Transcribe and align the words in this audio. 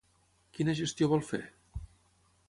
Quina 0.57 0.73
gestió 0.79 1.09
vol 1.11 1.21
fer? 1.27 1.41